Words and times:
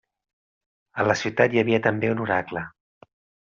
A 1.03 1.05
la 1.09 1.17
ciutat 1.21 1.53
hi 1.59 1.63
havia 1.65 1.83
també 1.89 2.13
un 2.17 2.25
oracle. 2.27 2.65